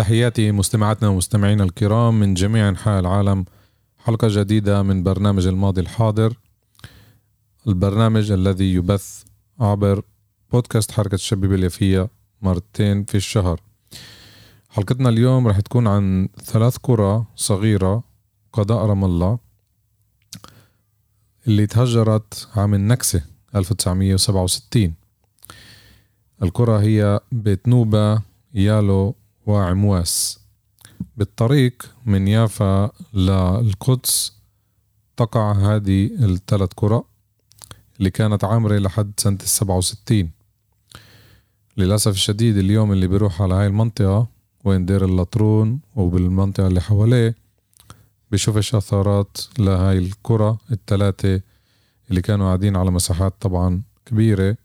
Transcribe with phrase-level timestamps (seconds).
[0.00, 3.44] تحياتي مستمعاتنا ومستمعينا الكرام من جميع أنحاء العالم.
[3.98, 6.38] حلقة جديدة من برنامج الماضي الحاضر.
[7.66, 9.22] البرنامج الذي يبث
[9.60, 10.02] عبر
[10.52, 12.08] بودكاست حركة الشبيبة اليافية
[12.42, 13.60] مرتين في الشهر.
[14.68, 18.04] حلقتنا اليوم رح تكون عن ثلاث قرى صغيرة
[18.52, 19.38] قضاء رام الله
[21.46, 23.22] اللي تهجرت عام النكسة
[23.54, 24.94] 1967
[26.42, 28.22] القرى هي بيت نوبة
[28.54, 29.14] يالو
[29.46, 30.40] وعمواس.
[31.16, 34.32] بالطريق من يافا للقدس
[35.16, 37.02] تقع هذه الثلاث قرى
[37.98, 40.30] اللي كانت عامرة لحد سنة السبعة وستين.
[41.76, 44.26] للأسف الشديد اليوم اللي بيروح على هاي المنطقة
[44.64, 47.34] وين دير اللطرون وبالمنطقة اللي حواليه
[48.30, 51.40] بشوفش أثارات لهاي القرى الثلاثة
[52.10, 54.56] اللي كانوا قاعدين على مساحات طبعا كبيرة.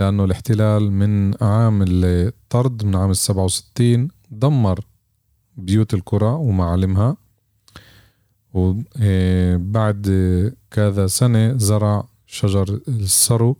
[0.00, 4.80] لأنه الاحتلال من عام الطرد من عام السبعة وستين دمر
[5.56, 7.16] بيوت القرى ومعالمها.
[8.54, 10.06] وبعد
[10.70, 13.56] كذا سنة زرع شجر السرو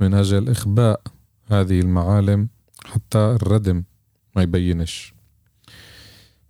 [0.00, 1.00] من أجل إخباء
[1.46, 2.48] هذه المعالم
[2.84, 3.82] حتى الردم
[4.36, 5.14] ما يبينش.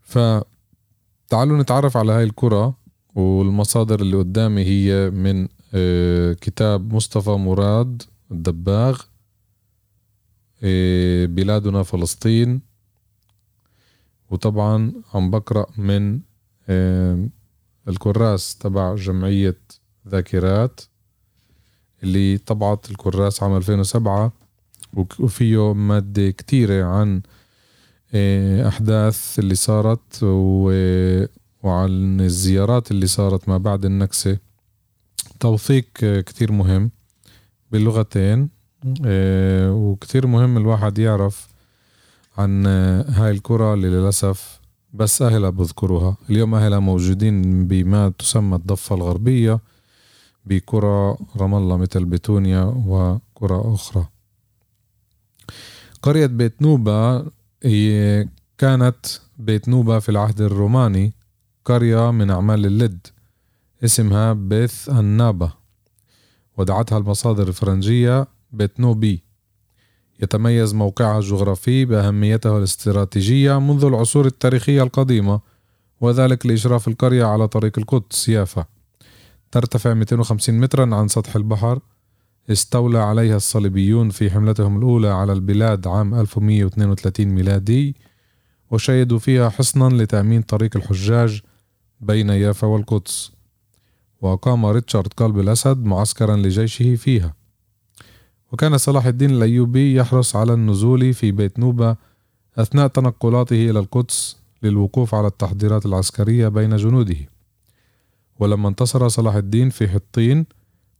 [0.02, 2.76] فتعالوا نتعرف على هاي الكرة
[3.14, 9.00] والمصادر اللي قدامي هي من آه، كتاب مصطفى مراد الدباغ
[10.62, 12.60] آه، بلادنا فلسطين.
[14.30, 16.20] وطبعا عم بقرأ من
[16.68, 17.28] آه،
[17.88, 19.58] الكراس تبع جمعية
[20.08, 20.80] ذاكرات
[22.02, 24.32] اللي طبعت الكراس عام 2007
[25.20, 27.22] وفيه مادة كتيرة عن
[28.14, 30.22] آه، أحداث اللي صارت
[31.62, 34.38] وعن الزيارات اللي صارت ما بعد النكسة.
[35.40, 36.90] توثيق كتير مهم.
[37.72, 38.48] باللغتين
[39.06, 41.48] آه، وكتير مهم الواحد يعرف
[42.38, 42.66] عن
[43.08, 44.60] هاي الكرة اللي للأسف
[44.94, 46.16] بس أهلها بذكروها.
[46.30, 49.60] اليوم أهلها موجودين بما تسمى الضفة الغربية
[50.46, 54.06] بقرى رام الله مثل بتونيا وقرى أخرى.
[56.02, 57.26] قرية بيت نوبة
[57.62, 59.06] هي كانت
[59.38, 61.12] بيت نوبة في العهد الروماني
[61.64, 63.06] قرية من أعمال اللد
[63.84, 65.63] اسمها بيث النابة.
[66.58, 69.22] ودعتها المصادر الفرنجية بيت نوبي
[70.22, 75.40] يتميز موقعها الجغرافي بأهميتها الاستراتيجية منذ العصور التاريخية القديمة
[76.00, 78.64] وذلك لإشراف القرية على طريق القدس يافا
[79.54, 81.80] ترتفع 250 مترا عن سطح البحر.
[82.50, 87.96] استولى عليها الصليبيون في حملتهم الأولى على البلاد عام 1132 ميلادي
[88.70, 91.40] وشيدوا فيها حصنا لتأمين طريق الحجاج
[92.00, 93.32] بين يافا والقدس.
[94.24, 97.34] وأقام ريتشارد قلب الأسد معسكرا لجيشه فيها.
[98.52, 101.96] وكان صلاح الدين الأيوبي يحرص على النزول في بيت نوبة
[102.58, 107.16] أثناء تنقلاته إلى القدس للوقوف على التحضيرات العسكرية بين جنوده.
[108.38, 110.46] ولما انتصر صلاح الدين في حطين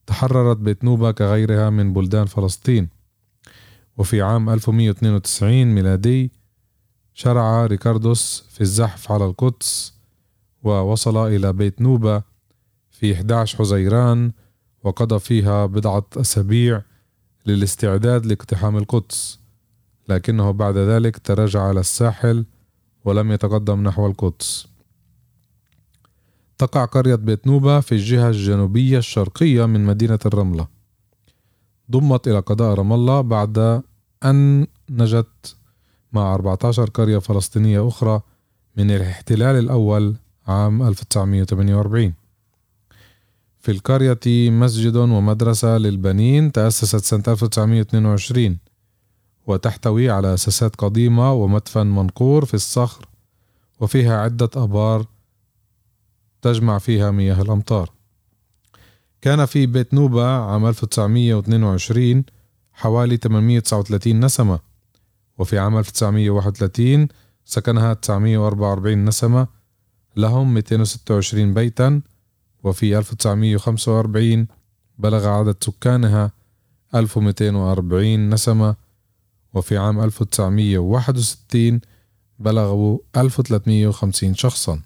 [0.07, 2.89] تحررت بيت نوبة كغيرها من بلدان فلسطين.
[3.97, 6.33] وفي عام 1192 ميلادي
[7.15, 9.95] شرع ريكاردوس في الزحف على القدس
[10.63, 12.34] ووصل إلى بيت نوبة
[13.05, 14.33] في 11 حزيران
[14.85, 16.83] وقضى فيها بضعة أسابيع
[17.47, 19.39] للاستعداد لاقتحام القدس
[20.09, 22.45] لكنه بعد ذلك تراجع على الساحل
[23.05, 24.67] ولم يتقدم نحو القدس.
[26.59, 30.69] تقع قرية بيت نوبة في الجهة الجنوبية الشرقية من مدينة الرملة.
[31.91, 33.83] ضمت إلى قضاء رام الله بعد
[34.25, 35.57] أن نجت
[36.13, 38.21] مع 14 قرية فلسطينية أخرى
[38.77, 42.24] من الاحتلال الأول عام 1948
[43.65, 48.59] في القرية مسجد ومدرسة للبنين تأسست سنة 1922
[49.47, 53.09] وتحتوي على أساسات قديمة ومدفن منقور في الصخر
[53.81, 55.07] وفيها عدة أبار
[56.43, 57.91] تجمع فيها مياه الأمطار.
[59.23, 62.25] كان في بيت نوبة عام 1922
[62.73, 64.59] حوالي 839 نسمة
[65.39, 67.09] وفي عام 1931
[67.45, 69.47] سكنها 944 نسمة
[70.17, 72.01] لهم 226 بيتا
[72.65, 74.47] وفي 1945
[74.99, 76.33] بلغ عدد سكانها
[76.95, 78.77] 1240 نسمة
[79.55, 81.81] وفي عام 1961
[82.39, 84.81] بلغوا 1350 شخصا.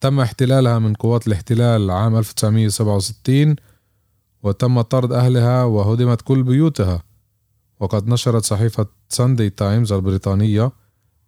[0.00, 3.56] تم احتلالها من قوات الاحتلال عام 1967
[4.42, 7.02] وتم طرد أهلها وهدمت كل بيوتها.
[7.80, 10.72] وقد نشرت صحيفة ساندي تايمز البريطانية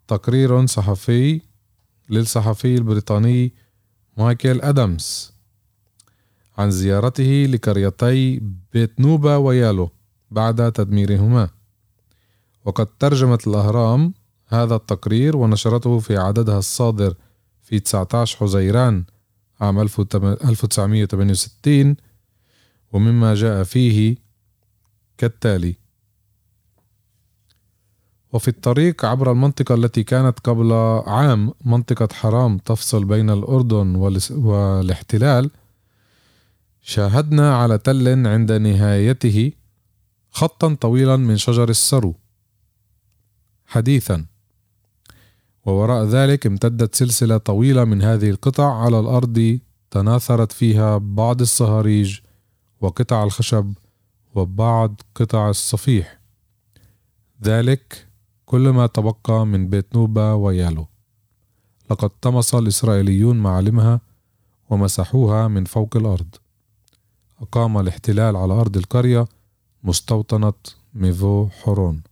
[0.08, 1.40] تقرير صحفي
[2.10, 3.52] للصحفي البريطاني
[4.18, 5.32] مايكل أدمز
[6.58, 8.40] عن زيارته لقريتي
[8.72, 9.90] بيت نوبا ويالو
[10.30, 11.48] بعد تدميرهما.
[12.64, 14.14] وقد ترجمت الأهرام
[14.46, 17.14] هذا التقرير ونشرته في عددها الصادر
[17.62, 19.04] في 19 حزيران
[19.60, 21.96] عام 1968
[22.92, 24.16] ومما جاء فيه
[25.18, 25.76] كالتالي.
[28.32, 30.72] وفي الطريق عبر المنطقة التي كانت قبل
[31.06, 33.94] عام منطقة حرام تفصل بين الأردن
[34.30, 35.50] والاحتلال
[36.82, 39.52] شاهدنا على تل عند نهايته
[40.30, 42.14] خطا طويلا من شجر السرو.
[43.66, 44.26] حديثا.
[45.66, 49.58] ووراء ذلك امتدت سلسلة طويلة من هذه القطع على الأرض
[49.90, 52.18] تناثرت فيها بعض الصهاريج
[52.80, 53.74] وقطع الخشب
[54.34, 56.18] وبعض قطع الصفيح.
[57.44, 58.06] ذلك
[58.46, 60.86] كل ما تبقى من بيت نوبة ويالو.
[61.90, 64.00] لقد طمس الإسرائيليون معالمها
[64.70, 66.34] ومسحوها من فوق الأرض.
[67.42, 69.26] أقام الاحتلال على أرض القرية
[69.84, 70.52] مستوطنة
[70.94, 72.02] ميفو حورون.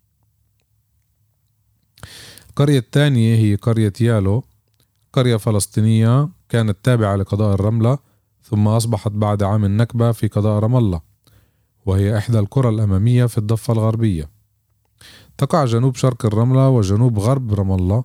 [2.49, 4.45] القرية الثانية هي قرية يالو
[5.13, 7.99] قرية فلسطينية كانت تابعة لقضاء الرملة
[8.43, 11.01] ثم أصبحت بعد عام النكبة في قضاء رام الله
[11.87, 14.31] وهي إحدى القرى الأمامية في الضفة الغربية.
[15.39, 18.05] تقع جنوب شرق الرملة وجنوب غرب رام الله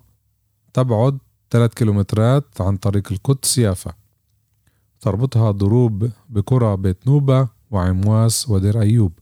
[0.73, 1.17] تبعد
[1.51, 3.93] 3 كيلومترات عن طريق القدس يافا.
[5.01, 9.13] تربطها ضروب بقرى بيت نوبة وعمواس ودير أيوب.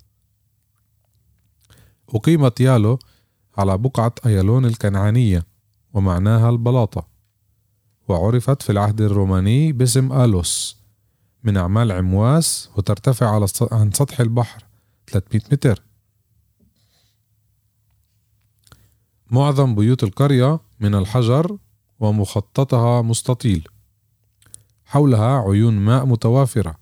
[2.09, 2.99] أقيمت يالو
[3.57, 5.45] على بقعة أيالون الكنعانية
[5.93, 7.07] ومعناها البلاطة
[8.07, 10.77] وعرفت في العهد الروماني باسم آلوس
[11.43, 14.63] من أعمال عمواس وترتفع على عن سطح البحر
[15.07, 15.83] 300 متر.
[19.31, 21.57] معظم بيوت القرية من الحجر
[21.99, 23.67] ومخططها مستطيل.
[24.93, 26.75] حولها عيون ماء متوافرة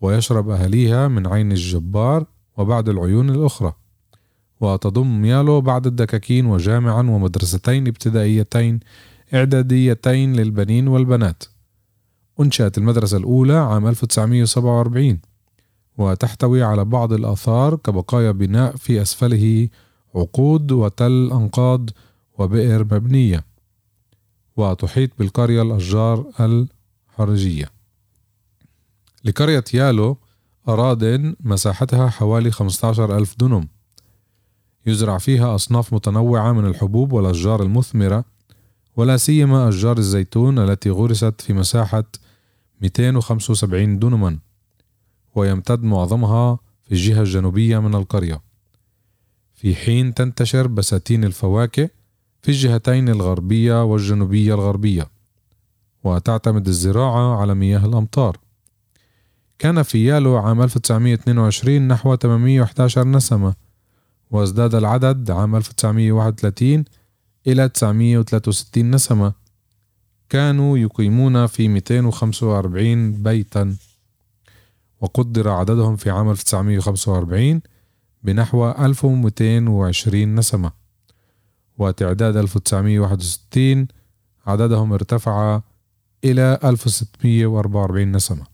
[0.00, 3.72] ويشرب أهليها من عين الجبار وبعد العيون الأخرى.
[4.60, 8.80] وتضم ميالو بعض الدكاكين وجامعا ومدرستين ابتدائيتين
[9.34, 11.44] إعداديتين للبنين والبنات.
[12.40, 15.20] أنشأت المدرسة الأولى عام 1947
[15.98, 19.68] وتحتوي على بعض الآثار كبقايا بناء في أسفله
[20.14, 21.90] عقود وتل أنقاض
[22.38, 23.44] وبئر مبنية.
[24.56, 26.24] وتحيط بالقرية الأشجار
[27.16, 27.70] الحرجية
[29.24, 30.16] لقرية يالو
[30.68, 31.04] أراضٍ
[31.40, 33.68] مساحتها حوالي 15 ألف دنم
[34.86, 38.24] يزرع فيها أصناف متنوعة من الحبوب والأشجار المثمرة
[38.96, 42.04] ولا سيما أشجار الزيتون التي غرست في مساحة
[42.80, 44.38] 275 دنما
[45.34, 48.42] ويمتد معظمها في الجهة الجنوبية من القرية.
[49.54, 51.90] في حين تنتشر بساتين الفواكه
[52.42, 55.15] في الجهتين الغربية والجنوبية الغربية.
[56.06, 58.38] وتعتمد الزراعة على مياه الأمطار.
[59.58, 63.54] كان في يالو عام 1922 نحو 811 نسمة
[64.30, 66.84] وازداد العدد عام 1931
[67.46, 69.32] إلى 963 نسمة.
[70.28, 73.76] كانوا يقيمون في 245 بيتا.
[75.00, 77.60] وقدر عددهم في عام 1945
[78.22, 80.70] بنحو 1220 نسمة.
[81.78, 83.88] وتعداد 1961
[84.46, 85.60] عددهم ارتفع
[86.30, 88.46] إلى 1644 نسمة.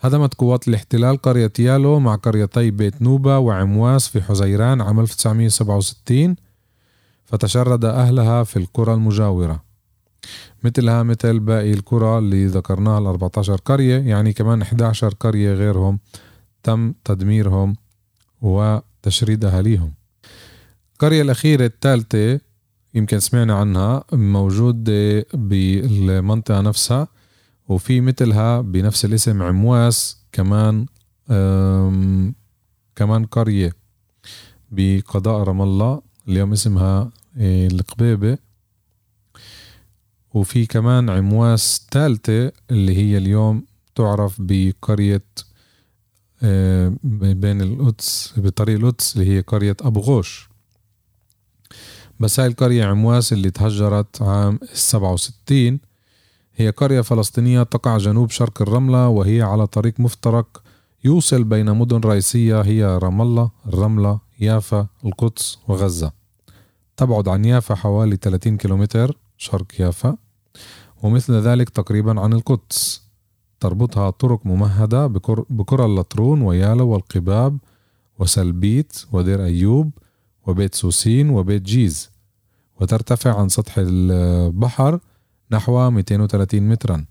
[0.00, 6.36] هدمت قوات الاحتلال قرية يالو مع قريتي بيت نوبة وعمواس في حزيران عام 1967
[7.24, 9.62] فتشرد أهلها في القرى المجاورة.
[10.64, 15.98] مثلها مثل باقي القرى اللي ذكرناها ال 14 قرية يعني كمان 11 قرية غيرهم
[16.62, 17.76] تم تدميرهم
[18.40, 19.92] وتشريد أهاليهم.
[20.92, 22.40] القرية الأخيرة الثالثة
[22.94, 27.08] يمكن سمعنا عنها موجودة بالمنطقة نفسها
[27.68, 30.86] وفي مثلها بنفس الاسم عمواس كمان
[32.96, 33.72] كمان قرية
[34.70, 36.02] بقضاء رام الله.
[36.28, 38.38] اليوم اسمها إيه، القبيبة.
[40.34, 45.24] وفي كمان عمواس ثالثة اللي هي اليوم تعرف بقرية
[46.42, 50.49] آه، بين القدس بطريق القدس اللي هي قرية أبو غوش.
[52.20, 55.80] بس هاي القرية عمواس اللي تهجرت عام السبعة وستين.
[56.54, 60.62] هي قرية فلسطينية تقع جنوب شرق الرملة وهي على طريق مفترق
[61.04, 66.12] يوصل بين مدن رئيسية هي رام الله الرملة يافا القدس وغزة.
[66.96, 70.16] تبعد عن يافا حوالي 30 كيلومتر شرق يافا
[71.02, 73.02] ومثل ذلك تقريبا عن القدس.
[73.60, 75.06] تربطها طرق ممهدة
[75.50, 77.58] بكرة اللطرون ويالا والقباب
[78.18, 79.90] وسلبيت ودير أيوب
[80.46, 82.10] وبيت سوسين وبيت جيز
[82.80, 85.00] وترتفع عن سطح البحر
[85.50, 87.04] نحو 230 مترا.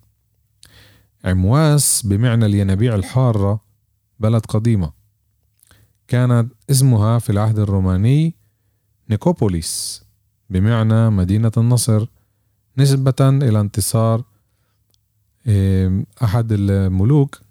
[1.25, 3.61] عمواس بمعنى الينابيع الحارة
[4.19, 4.91] بلد قديمة.
[6.07, 8.35] كانت اسمها في العهد الروماني
[9.09, 10.03] نيكوبوليس
[10.49, 12.07] بمعنى مدينة النصر
[12.77, 14.23] نسبة إلى انتصار
[16.23, 17.41] أحد الملوك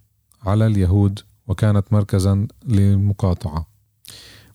[0.43, 3.68] على اليهود وكانت مركزا للمقاطعة.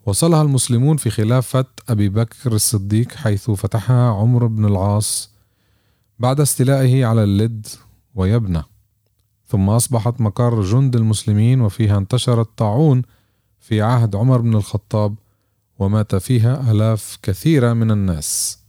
[0.05, 5.29] وصلها المسلمون في خلافة أبي بكر الصديق حيث فتحها عمرو بن العاص
[6.19, 7.67] بعد استيلائه على اللد
[8.15, 8.63] ويبنى.
[9.47, 13.01] ثم أصبحت مقر جند المسلمين وفيها انتشر الطاعون
[13.59, 15.15] في عهد عمر بن الخطاب
[15.79, 18.59] ومات فيها آلاف كثيرة من الناس.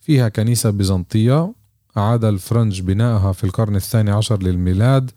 [0.00, 1.54] فيها كنيسة بيزنطية
[1.96, 5.10] أعاد الفرنج بناءها في القرن الثاني عشر للميلاد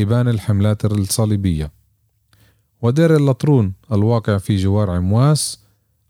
[0.00, 1.75] إبان الحملات الصليبية.
[2.82, 5.60] ودير اللطرون الواقع في جوار عمواس.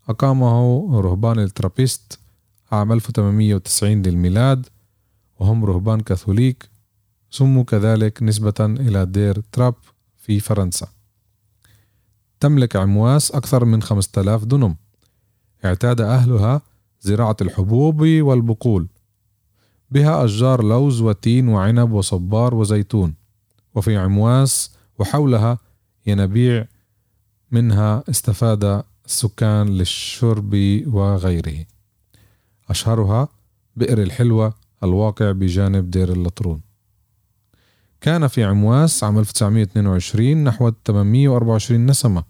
[0.09, 2.19] أقامه رهبان الترابيست
[2.71, 4.67] عام 1890 للميلاد
[5.39, 6.69] وهم رهبان كاثوليك
[7.31, 9.75] سموا كذلك نسبة إلى دير تراب
[10.17, 10.87] في فرنسا.
[12.39, 14.75] تملك عمواس أكثر من 5000 دنم
[15.65, 16.61] اعتاد أهلها
[17.01, 18.87] زراعة الحبوب والبقول.
[19.91, 23.13] بها أشجار لوز وتين وعنب وصبار وزيتون.
[23.75, 25.57] وفي عمواس وحولها
[26.07, 26.67] ينابيع
[27.51, 30.53] منها استفاد السكان للشرب
[30.87, 31.65] وغيره.
[32.69, 33.27] أشهرها
[33.75, 36.61] بئر الحلوة الواقع بجانب دير اللطرون
[38.01, 42.23] كان في عمواس عام 1922 نحو 824 نسمة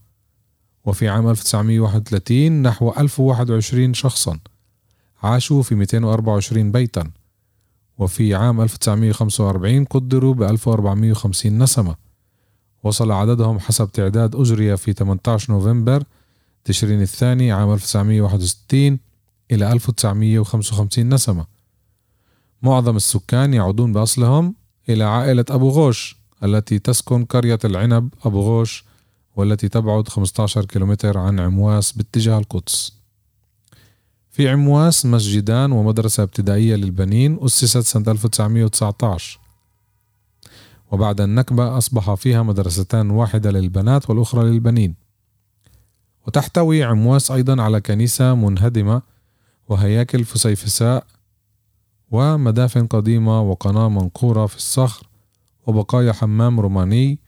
[0.86, 4.40] وفي عام 1931 نحو 1021 شخصا
[5.24, 7.12] عاشوا في 224 بيتا
[7.98, 11.96] وفي عام 1945 قدروا ب 1450 نسمة.
[12.84, 16.04] وصل عددهم حسب تعداد أجري في 18 نوفمبر
[16.64, 19.00] تشرين الثاني عام 1961
[19.52, 21.46] إلى 1955 نسمة.
[22.62, 24.56] معظم السكان يعودون بأصلهم
[24.90, 28.86] إلى عائلة أبو غوش التي تسكن قرية العنب أبو غوش
[29.36, 32.98] والتي تبعد 15 كيلومتر عن عمواس باتجاه القدس.
[34.32, 39.40] في عمواس مسجدان ومدرسة ابتدائية للبنين أسست سنة 1919
[40.92, 44.96] وبعد النكبة أصبح فيها مدرستان واحدة للبنات والأخرى للبنين.
[46.28, 49.02] وتحتوي عمواس أيضا على كنيسة منهدمة
[49.70, 51.06] وهياكل فسيفساء
[52.12, 55.08] ومدافن قديمة وقناة منقورة في الصخر
[55.68, 57.20] وبقايا حمام روماني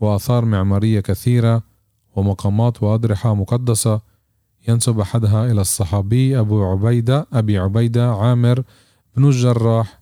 [0.00, 1.62] وآثار معمارية كثيرة
[2.16, 4.00] ومقامات وأضرحة مقدسة
[4.68, 8.62] ينسب أحدها إلى الصحابي أبو عبيدة أبي عبيدة عامر
[9.16, 10.00] بن الجراح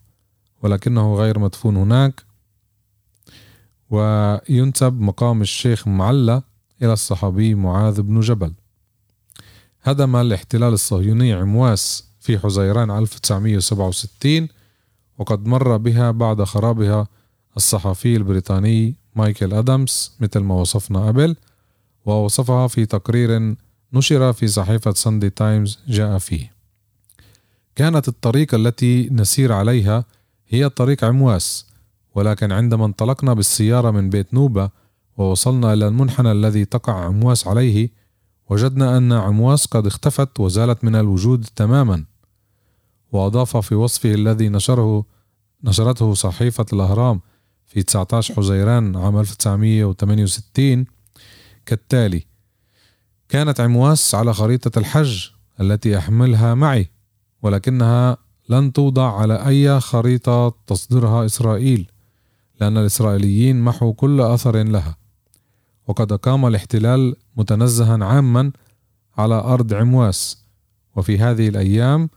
[0.63, 2.24] ولكنه غير مدفون هناك.
[3.95, 6.41] وينسب مقام الشيخ معلى
[6.81, 8.53] إلى الصحابي معاذ بن جبل.
[9.83, 14.47] هدم الاحتلال الصهيوني عمواس في حزيران 1967
[15.17, 17.07] وقد مر بها بعد خرابها
[17.57, 21.35] الصحفي البريطاني مايكل أدمز مثل ما وصفنا قبل
[22.05, 23.55] ووصفها في تقرير
[23.93, 26.51] نشر في صحيفة ساندي تايمز جاء فيه.
[27.75, 30.05] كانت الطريق التي نسير عليها
[30.47, 31.65] هي طريق عمواس
[32.15, 34.69] ولكن عندما انطلقنا بالسيارة من بيت نوبة
[35.17, 37.89] ووصلنا إلى المنحنى الذي تقع عمواس عليه
[38.49, 42.05] وجدنا أن عمواس قد اختفت وزالت من الوجود تماما.
[43.11, 45.05] وأضاف في وصفه الذي نشره
[45.63, 47.21] نشرته صحيفة الأهرام
[47.65, 50.85] في 19 حزيران عام 1968
[51.65, 52.25] كالتالي
[53.29, 55.27] كانت عمواس على خريطة الحج
[55.61, 56.89] التي أحملها معي
[57.41, 58.17] ولكنها
[58.49, 61.91] لن توضع على أي خريطة تصدرها إسرائيل.
[62.61, 64.97] لأن الإسرائيليين محوا كل أثر لها.
[65.87, 68.51] وقد أقام الاحتلال متنزها عاما
[69.17, 70.45] على أرض عمواس.
[70.95, 72.09] وفي هذه الأيام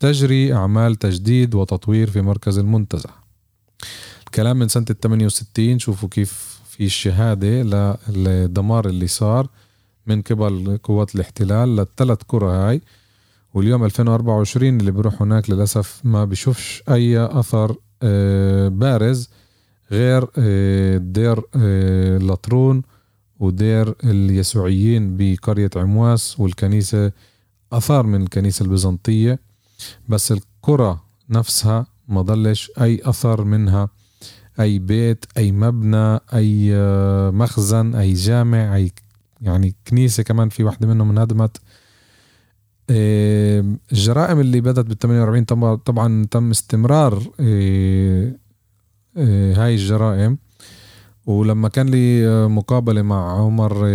[0.00, 3.10] تجري أعمال تجديد وتطوير في مركز المنتزه.
[4.26, 7.62] الكلام من سنة 68 شوفوا كيف في الشهادة
[8.08, 9.48] للدمار اللي صار
[10.06, 12.80] من قبل قوات الاحتلال للثلاث قرى هاي.
[13.54, 17.76] واليوم 2024 اللي بيروح هناك للأسف ما بيشوفش أي أثر
[18.68, 19.30] بارز
[19.92, 22.82] غير آه، دير آه، لطرون
[23.40, 27.12] ودير اليسوعيين بقرية عمواس والكنيسة
[27.72, 29.38] أثار من الكنيسة البيزنطية.
[30.08, 33.88] بس القرى نفسها ما ضلش أي أثر منها
[34.60, 36.72] أي بيت أي مبنى أي
[37.30, 38.92] مخزن أي جامع أي
[39.40, 41.56] يعني كنيسة كمان في واحدة منهم انهدمت.
[42.90, 45.44] الجرائم اللي بدت بال 48
[45.76, 47.22] طبعا تم استمرار
[49.16, 50.38] هاي الجرائم.
[51.26, 53.88] ولما كان لي مقابلة مع عمر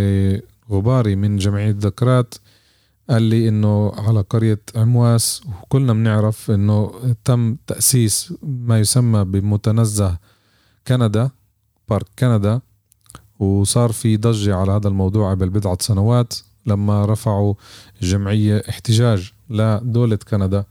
[0.72, 2.36] غباري من جمعية ذكرات
[3.10, 6.92] قال لي إنه على قرية عمواس وكلنا بنعرف إنه
[7.26, 10.18] تم تأسيس ما يسمى بمتنزه
[10.88, 11.30] كندا
[11.90, 12.62] بارك كندا
[13.40, 16.34] وصار في ضجة على هذا الموضوع قبل بضعة سنوات.
[16.68, 17.54] لما رفعوا
[18.02, 20.64] الجمعية احتجاج لدولة كندا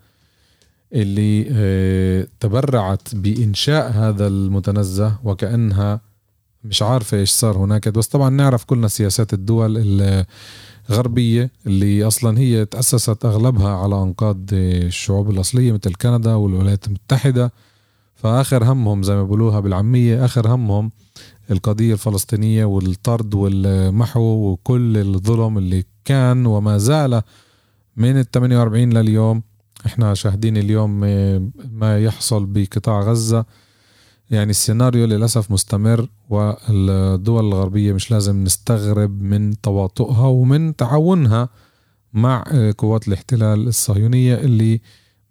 [0.93, 6.01] اللي آه، تبرعت بإنشاء هذا المتنزه وكأنها
[6.65, 7.89] مش عارفة إيش صار هناك.
[7.89, 9.77] بس طبعا نعرف كلنا سياسات الدول
[10.91, 17.53] الغربية اللي أصلا هي تأسست أغلبها على أنقاض الشعوب الأصلية مثل كندا والولايات المتحدة.
[18.15, 20.91] فآخر همهم زي ما بيقولوها بالعامية آخر همهم
[21.51, 27.23] القضية الفلسطينية والطرد والمحو وكل الظلم اللي كان وما زال
[27.97, 29.43] من ال 48 لليوم.
[29.87, 30.91] إحنا شاهدين اليوم
[31.73, 33.45] ما يحصل بقطاع غزة.
[34.31, 41.49] يعني السيناريو للأسف مستمر والدول الغربية مش لازم نستغرب من تواطؤها ومن تعاونها
[42.13, 42.45] مع
[42.79, 44.81] قوات الاحتلال الصهيونية اللي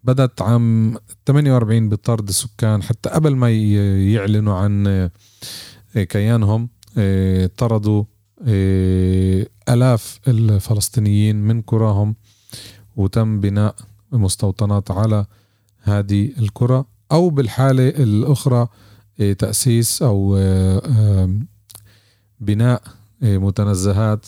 [0.04, 0.96] بدت عام
[1.28, 3.52] 48 بطرد السكان حتى قبل ما
[4.14, 5.10] يعلنوا عن
[5.98, 6.70] كيانهم
[7.58, 8.04] طردوا
[9.70, 12.16] آلاف الفلسطينيين من قراهم
[12.96, 13.76] وتم بناء
[14.12, 15.26] مستوطنات على
[15.82, 18.68] هذه القرى أو بالحالة الأخرى
[19.38, 20.36] تأسيس أو
[22.40, 22.82] بناء
[23.22, 24.26] متنزهات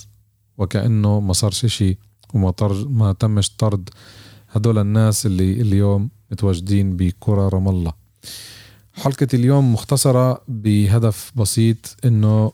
[0.58, 1.98] وكأنه ما صارش شيء
[2.34, 2.54] وما
[2.90, 3.90] ما تمش طرد
[4.50, 7.94] هدول الناس اللي اليوم متواجدين بقرى رام الله.
[8.98, 12.52] حلقة اليوم مختصرة بهدف بسيط إنه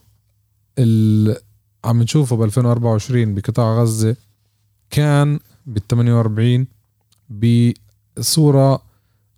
[0.78, 1.36] ال...
[1.84, 4.16] عم نشوفه ب 2024 بقطاع غزة
[4.90, 6.66] كان بال 48
[8.18, 8.82] بصورة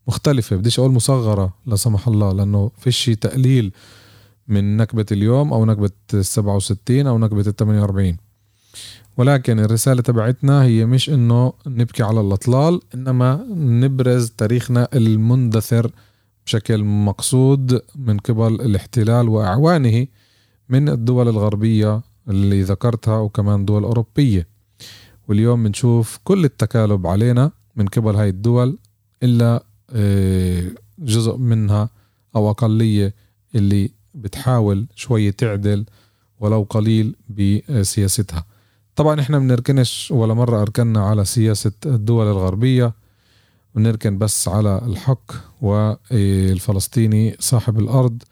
[0.08, 3.72] مختلفة بديش أقول مصغرة لا سمح الله لأنه فيش تقليل
[4.48, 8.16] من نكبة اليوم أو نكبة 67 أو نكبة ال 48
[9.16, 15.90] ولكن الرسالة تبعتنا هي مش إنه نبكي على الأطلال إنما نبرز تاريخنا المندثر
[16.46, 20.06] بشكل مقصود من قبل الاحتلال وأعوانه
[20.68, 24.46] من الدول الغربية اللي ذكرتها وكمان دول أوروبية.
[25.28, 28.78] واليوم بنشوف كل التكالب علينا من قبل هاي الدول
[29.22, 31.90] إلا آه، جزء منها
[32.36, 33.14] أو أقلية
[33.54, 35.84] اللي بتحاول شوية تعدل
[36.40, 38.44] ولو قليل بسياستها.
[38.96, 42.94] طبعا إحنا بنركنش ولا مرة أركنا على سياسة الدول الغربية.
[43.76, 48.22] ونركن بس على الحق والفلسطيني صاحب الأرض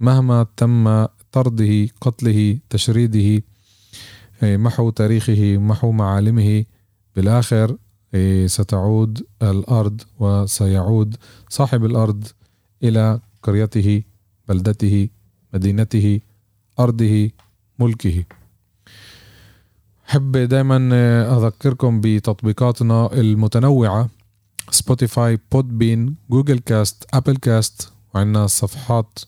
[0.00, 3.42] مهما تم طرده قتله تشريده
[4.42, 6.64] محو تاريخه محو معالمه
[7.16, 7.76] بالآخر
[8.46, 11.16] ستعود الأرض وسيعود
[11.48, 12.24] صاحب الأرض
[12.82, 14.02] إلى قريته
[14.48, 15.08] بلدته
[15.54, 16.20] مدينته
[16.80, 17.30] أرضه
[17.78, 18.24] ملكه.
[20.04, 20.76] حب دايما
[21.36, 24.08] أذكركم بتطبيقاتنا المتنوعة.
[24.74, 29.18] Spotify Podbean Google Cast Apple Cast وعندنا صفحات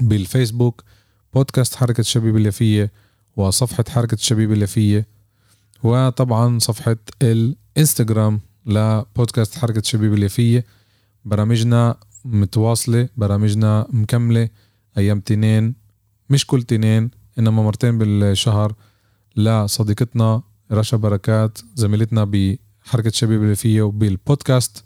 [0.00, 0.84] بالفيسبوك
[1.34, 2.92] بودكاست حركة الشبيب اليافية
[3.36, 5.06] وصفحة حركة الشبيب اليافية
[5.82, 10.64] وطبعا صفحة الإنستغرام لبودكاست حركة الشبيب اليافية
[11.24, 14.48] برامجنا متواصلة برامجنا مكملة
[14.98, 15.74] أيام تنين
[16.30, 18.74] مش كل تنين إنما مرتين بالشهر
[19.36, 22.24] لصديقتنا رشا بركات زميلتنا
[22.86, 24.84] بحركة الشبيب اليافية وبالبودكاست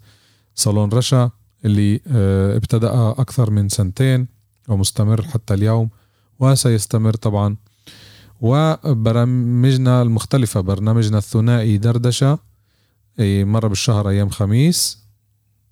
[0.55, 1.31] صالون رشا
[1.65, 4.27] اللي آه، ابتدأ أكثر من سنتين
[4.67, 5.89] ومستمر حتى اليوم
[6.39, 7.55] وسيستمر طبعا.
[8.41, 12.39] وبرامجنا المختلفة برنامجنا الثنائي دردشة
[13.19, 15.03] مرة بالشهر أيام خميس.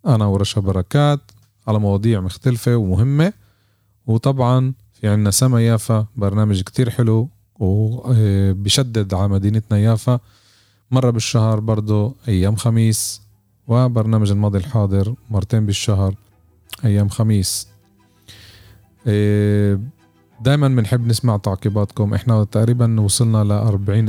[0.07, 1.19] أنا ورشا بركات
[1.67, 3.33] على مواضيع مختلفة ومهمة.
[4.07, 10.19] وطبعا في عنا سما يافا برنامج كتير حلو وبشدد على مدينتنا يافا.
[10.91, 13.21] مرة بالشهر برضو أيام خميس
[13.67, 16.15] وبرنامج الماضي الحاضر مرتين بالشهر
[16.85, 17.67] أيام خميس.
[20.41, 22.13] دائما بنحب نسمع تعقيباتكم.
[22.13, 23.51] إحنا تقريبا وصلنا ل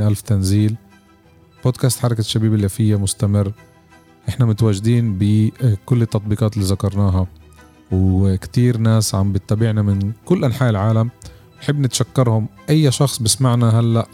[0.01, 0.75] ألف تنزيل.
[1.63, 3.53] بودكاست حركة الشبيب اليافية مستمر.
[4.29, 7.27] إحنا متواجدين بكل التطبيقات اللي ذكرناها.
[7.91, 11.09] وكتير ناس عم بتتابعنا من كل أنحاء العالم.
[11.59, 12.47] بحب نتشكرهم.
[12.69, 14.07] أي شخص بسمعنا هلأ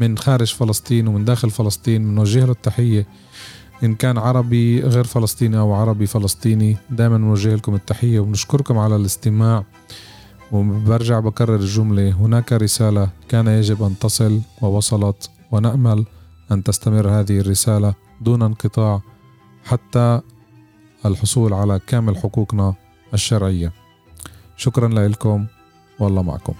[0.00, 3.06] من خارج فلسطين ومن داخل فلسطين بنوجه له التحية.
[3.84, 9.64] إن كان عربي غير فلسطيني أو عربي فلسطيني دائما نوجه لكم التحية ونشكركم على الاستماع.
[10.52, 16.06] وبرجع بكرر الجملة هناك رسالة كان يجب أن تصل ووصلت ونأمل
[16.52, 19.00] أن تستمر هذه الرسالة دون انقطاع
[19.64, 20.20] حتى
[21.06, 22.74] الحصول على كامل حقوقنا
[23.14, 23.72] الشرعية.
[24.56, 25.46] شكرا لكم
[26.00, 26.54] والله معكم.